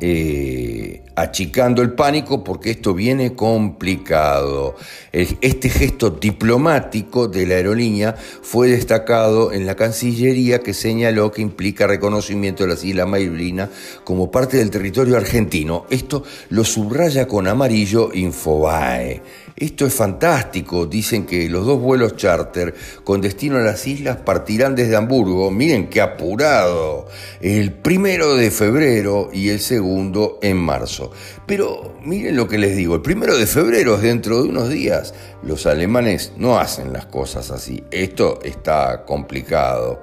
eh, 0.00 1.02
achicando 1.16 1.82
el 1.82 1.92
pánico 1.92 2.44
porque 2.44 2.70
esto 2.70 2.94
viene 2.94 3.34
complicado. 3.34 4.76
Este 5.12 5.68
gesto 5.68 6.10
diplomático 6.10 7.26
de 7.26 7.46
la 7.46 7.54
aerolínea 7.56 8.14
fue 8.14 8.68
destacado 8.68 9.52
en 9.52 9.66
la 9.66 9.74
Cancillería 9.74 10.60
que 10.60 10.74
señaló 10.74 11.32
que 11.32 11.42
implica 11.42 11.86
reconocimiento 11.86 12.62
de 12.62 12.70
las 12.70 12.84
Islas 12.84 13.08
Malvinas 13.08 13.70
como 14.04 14.30
parte 14.30 14.58
del 14.58 14.70
territorio 14.70 15.16
argentino. 15.16 15.86
Esto 15.90 16.22
lo 16.50 16.64
subraya 16.64 17.26
con 17.26 17.48
amarillo 17.48 18.10
Infobae. 18.12 19.22
Esto 19.58 19.86
es 19.86 19.94
fantástico. 19.94 20.86
Dicen 20.86 21.26
que 21.26 21.48
los 21.48 21.66
dos 21.66 21.80
vuelos 21.80 22.14
charter 22.14 22.72
con 23.02 23.20
destino 23.20 23.56
a 23.56 23.60
las 23.60 23.88
islas 23.88 24.18
partirán 24.18 24.76
desde 24.76 24.94
Hamburgo. 24.94 25.50
Miren 25.50 25.88
qué 25.88 26.00
apurado. 26.00 27.08
El 27.40 27.72
primero 27.72 28.36
de 28.36 28.52
febrero 28.52 29.30
y 29.32 29.48
el 29.48 29.58
segundo 29.58 30.38
en 30.42 30.58
marzo. 30.58 31.10
Pero 31.44 31.98
miren 32.04 32.36
lo 32.36 32.46
que 32.46 32.56
les 32.56 32.76
digo. 32.76 32.94
El 32.94 33.02
primero 33.02 33.36
de 33.36 33.46
febrero 33.46 33.96
es 33.96 34.02
dentro 34.02 34.44
de 34.44 34.48
unos 34.48 34.68
días. 34.68 35.12
Los 35.42 35.66
alemanes 35.66 36.32
no 36.36 36.58
hacen 36.58 36.92
las 36.92 37.06
cosas 37.06 37.50
así. 37.50 37.84
Esto 37.90 38.40
está 38.42 39.04
complicado. 39.04 40.02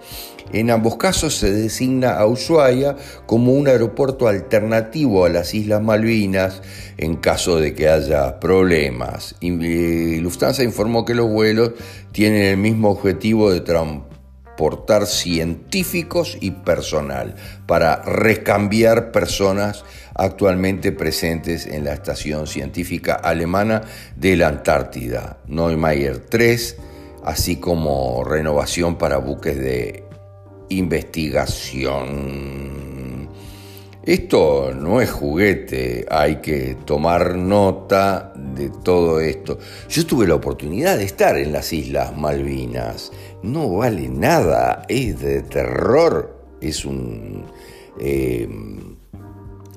En 0.54 0.70
ambos 0.72 0.96
casos 0.96 1.36
se 1.36 1.51
designa 1.51 2.18
a 2.18 2.25
Ushuaia 2.25 2.96
como 3.25 3.54
un 3.54 3.68
aeropuerto 3.68 4.27
alternativo 4.27 5.25
a 5.25 5.30
las 5.30 5.54
Islas 5.54 5.82
Malvinas 5.82 6.62
en 6.98 7.15
caso 7.18 7.58
de 7.58 7.74
que 7.74 7.89
haya 7.89 8.39
problemas. 8.39 9.36
Lufthansa 9.42 10.63
informó 10.63 11.04
que 11.04 11.15
los 11.15 11.30
vuelos 11.30 11.72
tienen 12.12 12.44
el 12.44 12.58
mismo 12.58 12.89
objetivo 12.89 13.51
de 13.51 13.62
transportar 14.56 15.06
científicos 15.06 16.38
y 16.40 16.52
personal 16.52 17.36
para 17.66 18.02
recambiar 18.04 19.12
personas 19.12 19.84
actualmente 20.14 20.94
presentes 20.94 21.66
en 21.68 21.84
la 21.84 21.94
estación 21.94 22.48
científica 22.48 23.16
alemana 23.16 23.82
de 24.16 24.38
la 24.38 24.48
Antártida, 24.48 25.40
Neumayer 25.48 26.20
3, 26.20 26.78
así 27.26 27.58
como 27.58 28.24
renovación 28.24 28.98
para 28.98 29.18
buques 29.18 29.58
de 29.58 30.06
investigación. 30.70 32.56
Esto 34.06 34.72
no 34.72 35.02
es 35.02 35.10
juguete, 35.10 36.06
hay 36.12 36.36
que 36.36 36.78
tomar 36.86 37.36
nota 37.36 38.32
de 38.36 38.70
todo 38.70 39.20
esto. 39.20 39.58
Yo 39.90 40.06
tuve 40.06 40.28
la 40.28 40.36
oportunidad 40.36 40.96
de 40.96 41.06
estar 41.06 41.36
en 41.38 41.52
las 41.52 41.74
Islas 41.74 42.16
Malvinas. 42.16 43.12
No 43.46 43.70
vale 43.78 44.10
nada, 44.10 44.86
es 44.90 45.22
de 45.22 45.42
terror, 45.44 46.36
es 46.62 46.84
un... 46.84 47.46
Eh, 48.00 48.50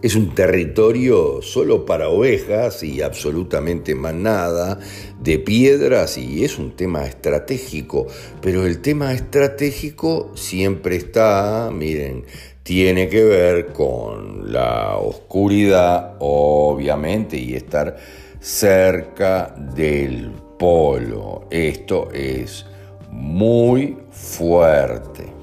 es 0.01 0.15
un 0.15 0.33
territorio 0.33 1.43
solo 1.43 1.85
para 1.85 2.09
ovejas 2.09 2.85
y 2.85 3.03
absolutamente 3.03 3.97
más 3.97 4.15
nada, 4.15 4.79
de 5.21 5.41
piedras 5.41 6.19
y 6.19 6.45
es 6.45 6.57
un 6.57 6.77
tema 6.77 7.05
estratégico. 7.05 8.07
Pero 8.41 8.65
el 8.65 8.81
tema 8.81 9.13
estratégico 9.13 10.31
siempre 10.37 10.95
está, 10.95 11.71
miren, 11.75 12.27
tiene 12.63 13.09
que 13.09 13.25
ver 13.25 13.73
con 13.73 14.53
la 14.53 14.99
oscuridad, 14.99 16.15
obviamente, 16.21 17.37
y 17.37 17.55
estar 17.55 17.97
cerca 18.39 19.53
del 19.75 20.31
polo. 20.59 21.49
Esto 21.51 22.09
es 22.13 22.65
muy 23.11 23.97
fuerte. 24.11 25.39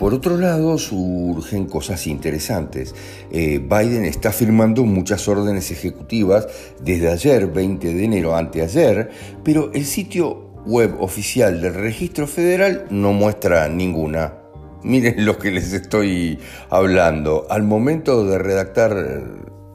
Por 0.00 0.14
otro 0.14 0.38
lado, 0.38 0.78
surgen 0.78 1.66
cosas 1.66 2.06
interesantes. 2.06 2.94
Eh, 3.30 3.58
Biden 3.58 4.06
está 4.06 4.32
firmando 4.32 4.82
muchas 4.84 5.28
órdenes 5.28 5.70
ejecutivas 5.70 6.48
desde 6.80 7.10
ayer, 7.10 7.46
20 7.46 7.92
de 7.92 8.04
enero, 8.04 8.34
anteayer, 8.34 9.10
pero 9.44 9.70
el 9.74 9.84
sitio 9.84 10.52
web 10.64 10.96
oficial 11.00 11.60
del 11.60 11.74
registro 11.74 12.26
federal 12.26 12.86
no 12.88 13.12
muestra 13.12 13.68
ninguna. 13.68 14.38
Miren 14.82 15.26
lo 15.26 15.38
que 15.38 15.50
les 15.50 15.74
estoy 15.74 16.38
hablando. 16.70 17.46
Al 17.50 17.64
momento 17.64 18.24
de 18.24 18.38
redactar 18.38 19.22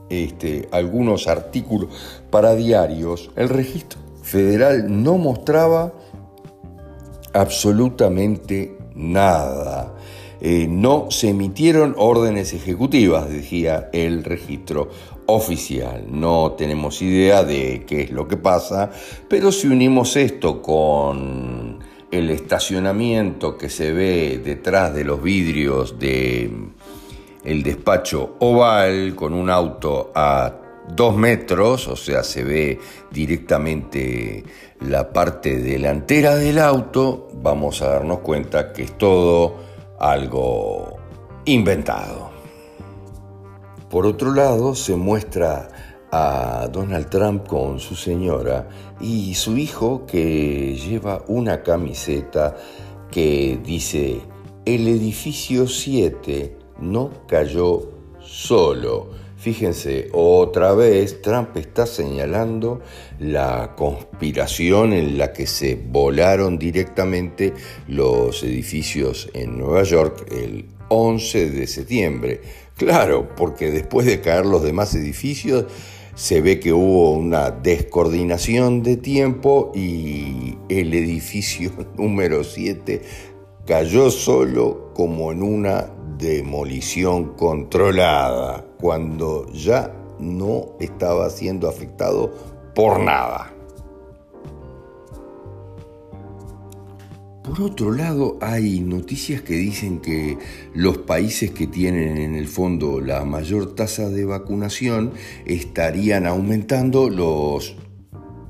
este, 0.09 0.67
algunos 0.71 1.27
artículos 1.27 1.89
para 2.31 2.55
diarios, 2.55 3.29
el 3.35 3.49
registro 3.49 4.04
federal 4.25 4.85
no 5.03 5.17
mostraba 5.19 5.93
absolutamente 7.31 8.75
nada. 8.95 9.93
Eh, 10.41 10.67
no 10.67 11.07
se 11.11 11.29
emitieron 11.29 11.95
órdenes 11.97 12.53
ejecutivas, 12.53 13.29
decía 13.29 13.89
el 13.93 14.23
registro 14.23 14.89
oficial. 15.27 16.05
No 16.09 16.53
tenemos 16.57 17.01
idea 17.01 17.43
de 17.43 17.85
qué 17.87 18.01
es 18.01 18.11
lo 18.11 18.27
que 18.27 18.37
pasa, 18.37 18.91
pero 19.29 19.51
si 19.51 19.67
unimos 19.67 20.15
esto 20.15 20.61
con 20.61 21.79
el 22.09 22.29
estacionamiento 22.31 23.57
que 23.57 23.69
se 23.69 23.93
ve 23.93 24.41
detrás 24.43 24.93
de 24.93 25.03
los 25.03 25.21
vidrios 25.21 25.99
de 25.99 26.49
el 27.43 27.61
despacho 27.61 28.37
oval 28.39 29.13
con 29.15 29.33
un 29.33 29.51
auto 29.51 30.11
a 30.15 30.64
dos 30.89 31.15
metros, 31.15 31.87
o 31.87 31.95
sea, 31.95 32.23
se 32.23 32.43
ve 32.43 32.79
directamente 33.11 34.43
la 34.81 35.11
parte 35.11 35.57
delantera 35.57 36.35
del 36.35 36.59
auto, 36.59 37.29
vamos 37.33 37.81
a 37.81 37.89
darnos 37.89 38.19
cuenta 38.19 38.71
que 38.71 38.83
es 38.83 38.97
todo 38.97 39.55
algo 39.99 40.97
inventado. 41.45 42.31
Por 43.89 44.05
otro 44.05 44.33
lado, 44.33 44.75
se 44.75 44.95
muestra 44.95 45.69
a 46.11 46.67
Donald 46.71 47.09
Trump 47.09 47.47
con 47.47 47.79
su 47.79 47.95
señora 47.95 48.67
y 48.99 49.33
su 49.35 49.57
hijo 49.57 50.05
que 50.05 50.75
lleva 50.75 51.23
una 51.27 51.61
camiseta 51.61 52.55
que 53.11 53.59
dice, 53.63 54.21
el 54.65 54.87
edificio 54.87 55.67
7 55.67 56.57
no 56.79 57.11
cayó 57.27 57.91
solo 58.19 59.24
Fíjense, 59.45 60.07
otra 60.11 60.73
vez 60.73 61.21
Trump 61.21 61.55
está 61.55 61.85
señalando 61.85 62.81
la 63.19 63.75
conspiración 63.77 64.91
en 64.91 65.19
la 65.19 65.33
que 65.33 65.45
se 65.45 65.75
volaron 65.75 66.57
directamente 66.57 67.53
los 67.87 68.41
edificios 68.41 69.29
en 69.35 69.59
Nueva 69.59 69.83
York 69.83 70.25
el 70.31 70.65
11 70.87 71.51
de 71.51 71.67
septiembre. 71.67 72.41
Claro, 72.75 73.35
porque 73.37 73.69
después 73.69 74.07
de 74.07 74.19
caer 74.19 74.47
los 74.47 74.63
demás 74.63 74.95
edificios 74.95 75.65
se 76.15 76.41
ve 76.41 76.59
que 76.59 76.73
hubo 76.73 77.11
una 77.11 77.51
descoordinación 77.51 78.81
de 78.81 78.97
tiempo 78.97 79.71
y 79.75 80.57
el 80.69 80.91
edificio 80.95 81.71
número 81.99 82.43
7 82.43 82.99
cayó 83.67 84.09
solo 84.09 84.91
como 84.95 85.31
en 85.31 85.43
una 85.43 85.94
demolición 86.17 87.35
controlada, 87.35 88.65
cuando 88.79 89.51
ya 89.51 89.93
no 90.19 90.69
estaba 90.79 91.29
siendo 91.29 91.67
afectado 91.67 92.33
por 92.73 92.99
nada. 92.99 93.51
Por 97.45 97.61
otro 97.61 97.91
lado, 97.91 98.39
hay 98.41 98.79
noticias 98.79 99.43
que 99.43 99.53
dicen 99.53 99.99
que 99.99 100.39
los 100.73 100.97
países 100.97 101.51
que 101.51 101.67
tienen 101.67 102.17
en 102.17 102.33
el 102.33 102.47
fondo 102.47 102.99
la 102.99 103.23
mayor 103.23 103.75
tasa 103.75 104.09
de 104.09 104.25
vacunación 104.25 105.13
estarían 105.45 106.25
aumentando 106.25 107.07
los 107.07 107.75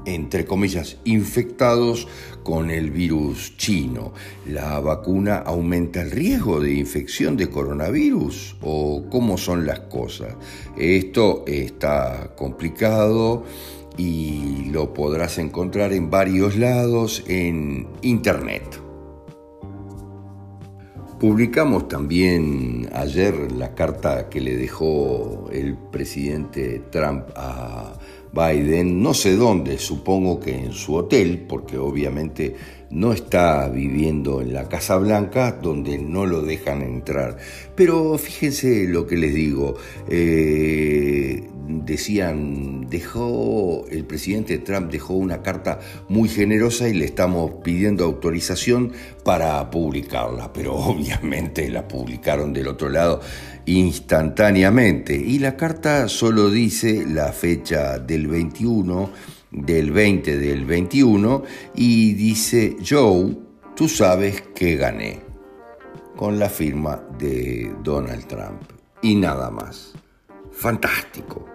entre 0.05 0.45
comillas, 0.45 0.97
infectados 1.03 2.07
con 2.43 2.69
el 2.69 2.91
virus 2.91 3.57
chino. 3.57 4.13
¿La 4.45 4.79
vacuna 4.79 5.37
aumenta 5.37 6.01
el 6.01 6.11
riesgo 6.11 6.59
de 6.59 6.73
infección 6.73 7.37
de 7.37 7.49
coronavirus 7.49 8.57
o 8.61 9.05
cómo 9.09 9.37
son 9.37 9.65
las 9.65 9.81
cosas? 9.81 10.35
Esto 10.77 11.43
está 11.47 12.33
complicado 12.35 13.43
y 13.97 14.69
lo 14.71 14.93
podrás 14.93 15.37
encontrar 15.37 15.93
en 15.93 16.09
varios 16.09 16.55
lados 16.57 17.23
en 17.27 17.87
Internet. 18.01 18.81
Publicamos 21.19 21.87
también 21.87 22.89
ayer 22.93 23.53
la 23.53 23.73
carta 23.73 24.27
que 24.29 24.41
le 24.41 24.57
dejó 24.57 25.49
el 25.51 25.77
presidente 25.77 26.83
Trump 26.91 27.29
a 27.37 27.97
Biden, 28.35 29.01
no 29.01 29.13
sé 29.13 29.37
dónde, 29.37 29.77
supongo 29.77 30.41
que 30.41 30.53
en 30.53 30.73
su 30.73 30.95
hotel, 30.95 31.45
porque 31.47 31.77
obviamente 31.77 32.53
no 32.89 33.13
está 33.13 33.69
viviendo 33.69 34.41
en 34.41 34.53
la 34.53 34.67
Casa 34.67 34.97
Blanca, 34.97 35.53
donde 35.53 35.97
no 35.97 36.25
lo 36.25 36.41
dejan 36.41 36.81
entrar. 36.81 37.37
Pero 37.75 38.17
fíjense 38.17 38.87
lo 38.87 39.07
que 39.07 39.15
les 39.15 39.33
digo, 39.33 39.75
eh, 40.09 41.47
decían, 41.67 42.87
dejó, 42.89 43.85
el 43.89 44.05
presidente 44.05 44.57
Trump 44.57 44.91
dejó 44.91 45.13
una 45.13 45.41
carta 45.41 45.79
muy 46.09 46.27
generosa 46.27 46.89
y 46.89 46.93
le 46.93 47.05
estamos 47.05 47.51
pidiendo 47.63 48.03
autorización 48.03 48.91
para 49.23 49.69
publicarla, 49.71 50.51
pero 50.51 50.75
obviamente 50.75 51.69
la 51.69 51.87
publicaron 51.87 52.53
del 52.53 52.67
otro 52.67 52.89
lado 52.89 53.21
instantáneamente. 53.65 55.15
Y 55.15 55.39
la 55.39 55.55
carta 55.55 56.07
solo 56.07 56.49
dice 56.49 57.05
la 57.07 57.31
fecha 57.31 57.99
del 57.99 58.27
21, 58.27 59.09
del 59.51 59.91
20 59.91 60.37
del 60.37 60.65
21, 60.65 61.43
y 61.75 62.13
dice, 62.13 62.77
Joe, 62.87 63.35
tú 63.75 63.87
sabes 63.87 64.41
que 64.53 64.75
gané, 64.75 65.21
con 66.15 66.39
la 66.39 66.49
firma 66.49 67.03
de 67.17 67.73
Donald 67.83 68.25
Trump. 68.27 68.61
Y 69.01 69.15
nada 69.15 69.49
más. 69.51 69.93
Fantástico. 70.51 71.45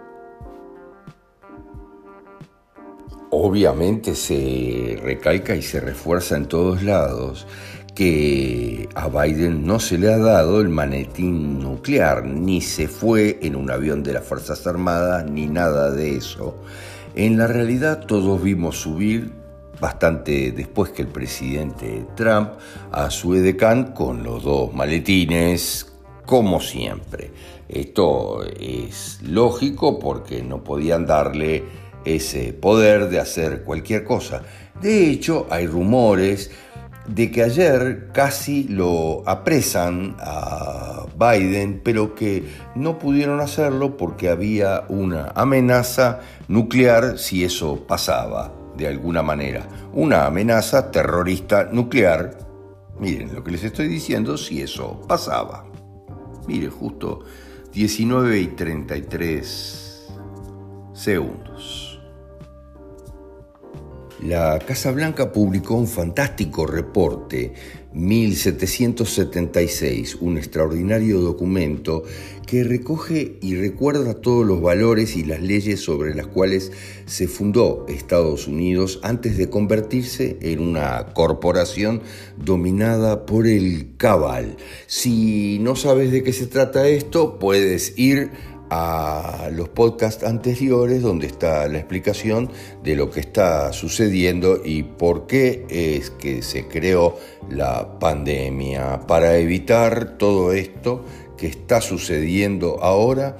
Obviamente 3.31 4.13
se 4.13 4.99
recalca 5.01 5.55
y 5.55 5.61
se 5.61 5.79
refuerza 5.79 6.35
en 6.35 6.47
todos 6.47 6.83
lados 6.83 7.47
que 7.95 8.87
a 8.95 9.09
Biden 9.09 9.65
no 9.65 9.79
se 9.79 9.97
le 9.97 10.13
ha 10.13 10.17
dado 10.17 10.61
el 10.61 10.69
manetín 10.69 11.59
nuclear, 11.59 12.25
ni 12.25 12.61
se 12.61 12.87
fue 12.87 13.39
en 13.41 13.55
un 13.55 13.69
avión 13.69 14.03
de 14.03 14.13
las 14.13 14.23
Fuerzas 14.23 14.65
Armadas, 14.65 15.29
ni 15.29 15.47
nada 15.47 15.91
de 15.91 16.15
eso. 16.15 16.55
En 17.15 17.37
la 17.37 17.47
realidad 17.47 18.05
todos 18.05 18.41
vimos 18.41 18.77
subir 18.77 19.31
bastante 19.79 20.51
después 20.51 20.91
que 20.91 21.01
el 21.01 21.07
presidente 21.09 22.05
Trump 22.15 22.51
a 22.91 23.09
su 23.09 23.35
edecán 23.35 23.93
con 23.93 24.23
los 24.23 24.43
dos 24.43 24.73
maletines, 24.73 25.91
como 26.25 26.61
siempre. 26.61 27.31
Esto 27.67 28.43
es 28.43 29.19
lógico 29.23 29.99
porque 29.99 30.43
no 30.43 30.63
podían 30.63 31.05
darle 31.05 31.63
ese 32.05 32.53
poder 32.53 33.09
de 33.09 33.19
hacer 33.19 33.63
cualquier 33.63 34.03
cosa. 34.03 34.43
De 34.81 35.09
hecho, 35.09 35.47
hay 35.49 35.67
rumores 35.67 36.51
de 37.07 37.31
que 37.31 37.43
ayer 37.43 38.09
casi 38.13 38.65
lo 38.65 39.23
apresan 39.27 40.15
a 40.19 41.05
Biden, 41.17 41.81
pero 41.83 42.15
que 42.15 42.45
no 42.75 42.99
pudieron 42.99 43.39
hacerlo 43.39 43.97
porque 43.97 44.29
había 44.29 44.85
una 44.87 45.31
amenaza 45.35 46.21
nuclear 46.47 47.17
si 47.17 47.43
eso 47.43 47.85
pasaba 47.87 48.53
de 48.77 48.87
alguna 48.87 49.21
manera. 49.21 49.67
Una 49.93 50.25
amenaza 50.25 50.91
terrorista 50.91 51.69
nuclear. 51.71 52.37
Miren 52.99 53.33
lo 53.33 53.43
que 53.43 53.51
les 53.51 53.63
estoy 53.63 53.87
diciendo 53.87 54.37
si 54.37 54.61
eso 54.61 55.01
pasaba. 55.07 55.65
Mire, 56.47 56.69
justo 56.69 57.23
19 57.73 58.39
y 58.39 58.47
33 58.47 60.07
segundos. 60.93 61.90
La 64.21 64.57
Casa 64.59 64.91
Blanca 64.91 65.33
publicó 65.33 65.73
un 65.73 65.87
fantástico 65.87 66.67
reporte 66.67 67.53
1776, 67.93 70.17
un 70.21 70.37
extraordinario 70.37 71.19
documento 71.21 72.03
que 72.45 72.63
recoge 72.63 73.39
y 73.41 73.55
recuerda 73.55 74.13
todos 74.13 74.45
los 74.45 74.61
valores 74.61 75.17
y 75.17 75.23
las 75.23 75.41
leyes 75.41 75.79
sobre 75.79 76.13
las 76.13 76.27
cuales 76.27 76.71
se 77.07 77.27
fundó 77.27 77.87
Estados 77.89 78.47
Unidos 78.47 78.99
antes 79.01 79.37
de 79.37 79.49
convertirse 79.49 80.37
en 80.41 80.59
una 80.59 81.07
corporación 81.15 82.03
dominada 82.37 83.25
por 83.25 83.47
el 83.47 83.95
cabal. 83.97 84.55
Si 84.85 85.57
no 85.61 85.75
sabes 85.75 86.11
de 86.11 86.21
qué 86.21 86.31
se 86.31 86.45
trata 86.45 86.87
esto, 86.87 87.39
puedes 87.39 87.97
ir 87.97 88.29
a 88.73 89.49
los 89.51 89.67
podcasts 89.67 90.23
anteriores 90.23 91.01
donde 91.01 91.27
está 91.27 91.67
la 91.67 91.77
explicación 91.77 92.49
de 92.81 92.95
lo 92.95 93.11
que 93.11 93.19
está 93.19 93.73
sucediendo 93.73 94.61
y 94.63 94.83
por 94.83 95.27
qué 95.27 95.65
es 95.69 96.09
que 96.09 96.41
se 96.41 96.69
creó 96.69 97.17
la 97.49 97.99
pandemia 97.99 99.01
para 99.07 99.37
evitar 99.37 100.17
todo 100.17 100.53
esto 100.53 101.03
que 101.37 101.47
está 101.47 101.81
sucediendo 101.81 102.81
ahora 102.81 103.35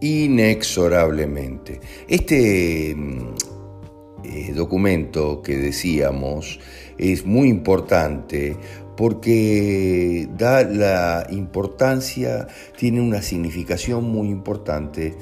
inexorablemente. 0.00 1.80
Este 2.08 2.94
mm, 2.96 3.34
eh, 4.24 4.52
documento 4.54 5.42
que 5.42 5.58
decíamos 5.58 6.58
es 6.96 7.26
muy 7.26 7.48
importante 7.48 8.56
porque 9.00 10.28
da 10.36 10.62
la 10.62 11.26
importancia, 11.30 12.48
tiene 12.76 13.00
una 13.00 13.22
significación 13.22 14.04
muy 14.04 14.28
importante, 14.28 15.16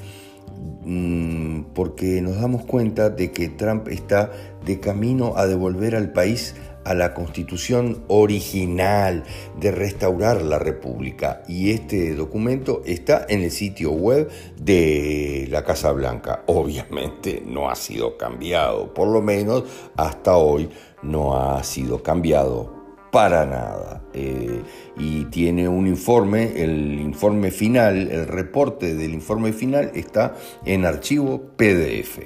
mm, 0.83 1.61
porque 1.73 2.21
nos 2.21 2.41
damos 2.41 2.65
cuenta 2.65 3.09
de 3.09 3.31
que 3.31 3.47
Trump 3.47 3.87
está 3.87 4.31
de 4.65 4.81
camino 4.81 5.37
a 5.37 5.47
devolver 5.47 5.95
al 5.95 6.11
país 6.11 6.55
a 6.83 6.93
la 6.93 7.13
constitución 7.13 8.03
original 8.09 9.23
de 9.61 9.71
restaurar 9.71 10.41
la 10.41 10.59
república 10.59 11.43
y 11.47 11.71
este 11.71 12.15
documento 12.15 12.81
está 12.85 13.25
en 13.29 13.43
el 13.43 13.51
sitio 13.51 13.91
web 13.91 14.29
de 14.59 15.47
la 15.49 15.63
Casa 15.63 15.93
Blanca. 15.93 16.43
Obviamente 16.47 17.41
no 17.45 17.69
ha 17.69 17.75
sido 17.75 18.17
cambiado, 18.17 18.93
por 18.93 19.07
lo 19.07 19.21
menos 19.21 19.63
hasta 19.95 20.35
hoy 20.35 20.69
no 21.01 21.37
ha 21.37 21.63
sido 21.63 22.03
cambiado 22.03 22.78
para 23.11 23.45
nada. 23.45 24.03
Eh, 24.13 24.61
y 24.97 25.25
tiene 25.25 25.67
un 25.67 25.87
informe, 25.87 26.61
el 26.61 26.99
informe 26.99 27.51
final, 27.51 28.09
el 28.11 28.27
reporte 28.27 28.95
del 28.95 29.13
informe 29.13 29.53
final 29.53 29.91
está 29.93 30.35
en 30.65 30.85
archivo 30.85 31.41
PDF. 31.55 32.19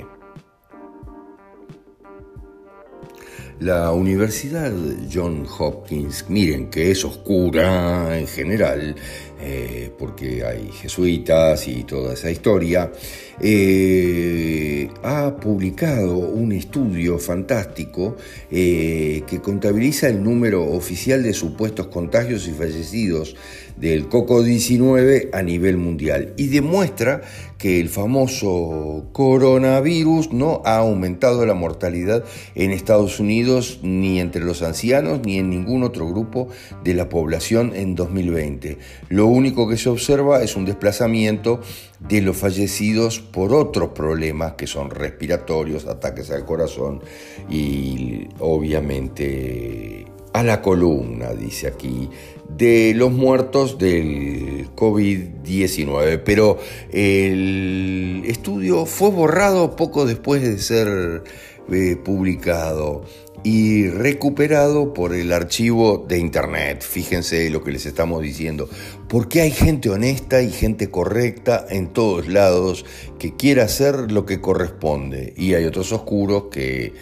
La 3.60 3.92
Universidad 3.92 4.74
John 5.10 5.46
Hopkins, 5.58 6.26
miren 6.28 6.70
que 6.70 6.92
es 6.92 7.06
oscura 7.06 8.18
en 8.18 8.28
general, 8.28 8.96
eh, 9.40 9.92
porque 9.98 10.44
hay 10.44 10.70
jesuitas 10.72 11.68
y 11.68 11.84
toda 11.84 12.14
esa 12.14 12.30
historia, 12.32 12.92
eh, 13.40 14.90
ha 15.04 15.36
publicado 15.38 16.18
un 16.18 16.52
estudio 16.52 17.18
fantástico 17.20 18.16
eh, 18.52 19.24
que 19.28 19.42
contabiliza 19.42 20.08
el 20.08 20.24
número 20.24 20.64
oficial 20.64 21.24
de 21.24 21.34
supuestos 21.34 21.88
contagios 21.88 22.48
y 22.48 22.52
fallecidos 22.52 23.36
del 23.78 24.08
COCO-19 24.08 25.30
a 25.34 25.42
nivel 25.42 25.78
mundial 25.78 26.34
y 26.38 26.48
demuestra 26.48 27.22
que 27.58 27.80
el 27.80 27.90
famoso 27.90 29.06
coronavirus 29.14 30.32
no 30.32 30.62
ha 30.66 30.78
aumentado 30.78 31.46
la 31.46 31.54
mortalidad 31.54 32.24
en 32.56 32.72
Estados 32.72 33.20
Unidos 33.20 33.80
ni 33.82 34.20
entre 34.20 34.44
los 34.44 34.62
ancianos 34.62 35.22
ni 35.26 35.38
en 35.38 35.50
ningún 35.50 35.84
otro 35.84 36.08
grupo 36.08 36.50
de 36.84 36.94
la 36.94 37.10
población 37.10 37.72
en 37.74 37.96
2020. 37.96 38.78
Lo 39.10 39.28
único 39.28 39.68
que 39.70 39.78
se 39.78 39.90
observa 39.90 40.44
es 40.44 40.56
un 40.56 40.66
desplazamiento 40.66 41.62
de 42.08 42.22
los 42.22 42.38
fallecidos 42.38 43.20
por 43.20 43.54
otros 43.54 43.90
problemas 43.90 44.54
que 44.54 44.68
son 44.68 44.90
respiratorios, 44.90 45.86
ataques 45.86 46.32
al 46.32 46.46
corazón 46.46 47.02
y 47.50 48.28
obviamente 48.40 50.06
a 50.34 50.44
la 50.44 50.62
columna, 50.62 51.34
dice 51.34 51.68
aquí, 51.68 52.10
de 52.50 52.94
los 52.96 53.12
muertos 53.12 53.78
del 53.78 54.68
COVID-19. 54.76 56.22
Pero 56.26 56.58
el 56.92 58.24
estudio 58.26 58.86
fue 58.86 59.12
borrado 59.12 59.76
poco 59.76 60.06
después 60.06 60.42
de 60.42 60.58
ser 60.58 61.24
eh, 61.72 61.96
publicado 61.96 63.04
y 63.44 63.90
recuperado 63.90 64.94
por 64.94 65.14
el 65.14 65.34
archivo 65.34 66.06
de 66.08 66.18
Internet. 66.18 66.82
Fíjense 66.82 67.50
lo 67.50 67.64
que 67.64 67.72
les 67.72 67.86
estamos 67.86 68.22
diciendo. 68.22 68.70
Porque 69.10 69.42
hay 69.42 69.52
gente 69.52 69.90
honesta 69.90 70.42
y 70.42 70.50
gente 70.50 70.90
correcta 70.90 71.66
en 71.70 71.88
todos 71.88 72.28
lados 72.28 72.86
que 73.20 73.36
quiere 73.36 73.62
hacer 73.62 74.12
lo 74.12 74.26
que 74.26 74.40
corresponde. 74.40 75.34
Y 75.36 75.54
hay 75.56 75.66
otros 75.66 75.92
oscuros 75.92 76.46
que 76.52 76.94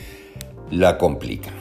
la 0.72 0.98
complican. 0.98 1.54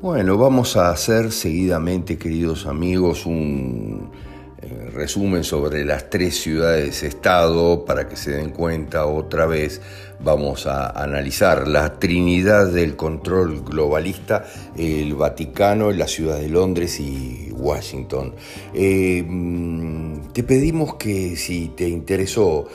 Bueno, 0.00 0.38
vamos 0.38 0.76
a 0.76 0.90
hacer 0.90 1.32
seguidamente, 1.32 2.18
queridos 2.18 2.66
amigos, 2.66 3.26
un 3.26 4.12
eh, 4.62 4.90
resumen 4.92 5.42
sobre 5.42 5.84
las 5.84 6.08
tres 6.08 6.40
ciudades-estado 6.40 7.84
para 7.84 8.08
que 8.08 8.14
se 8.14 8.30
den 8.30 8.50
cuenta 8.50 9.06
otra 9.06 9.46
vez. 9.46 9.80
Vamos 10.20 10.66
a 10.66 10.90
analizar 10.90 11.68
la 11.68 12.00
trinidad 12.00 12.72
del 12.72 12.96
control 12.96 13.62
globalista, 13.62 14.44
el 14.76 15.14
Vaticano, 15.14 15.92
la 15.92 16.08
ciudad 16.08 16.38
de 16.38 16.48
Londres 16.48 16.98
y 16.98 17.52
Washington. 17.52 18.34
Eh, 18.74 19.22
mm, 19.24 20.32
te 20.32 20.42
pedimos 20.42 20.96
que 20.96 21.36
si 21.36 21.68
te 21.68 21.88
interesó, 21.88 22.66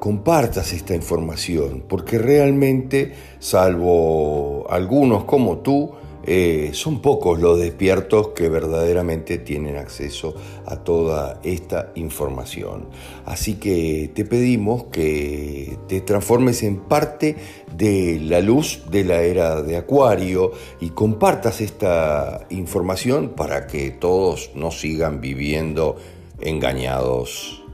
compartas 0.00 0.72
esta 0.72 0.94
información, 0.94 1.84
porque 1.88 2.18
realmente, 2.18 3.14
salvo 3.38 4.66
algunos 4.68 5.22
como 5.22 5.58
tú, 5.58 5.92
eh, 6.24 6.70
son 6.74 7.00
pocos 7.00 7.40
los 7.40 7.58
despiertos 7.58 8.28
que 8.28 8.48
verdaderamente 8.48 9.38
tienen 9.38 9.76
acceso 9.76 10.34
a 10.66 10.76
toda 10.76 11.40
esta 11.42 11.92
información. 11.94 12.86
Así 13.24 13.54
que 13.54 14.10
te 14.14 14.24
pedimos 14.24 14.84
que 14.84 15.78
te 15.86 16.00
transformes 16.00 16.62
en 16.62 16.80
parte 16.80 17.36
de 17.74 18.20
la 18.20 18.40
luz 18.40 18.82
de 18.90 19.04
la 19.04 19.22
era 19.22 19.62
de 19.62 19.76
Acuario 19.76 20.52
y 20.80 20.90
compartas 20.90 21.60
esta 21.60 22.46
información 22.50 23.30
para 23.30 23.66
que 23.66 23.90
todos 23.90 24.50
no 24.54 24.70
sigan 24.70 25.20
viviendo 25.20 25.96
engañados 26.40 27.64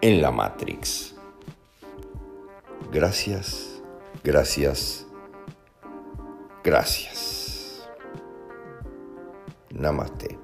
en 0.00 0.22
la 0.22 0.30
Matrix. 0.30 1.14
Gracias, 2.92 3.82
gracias, 4.24 5.06
gracias. 6.64 7.37
Namaste. 9.70 10.37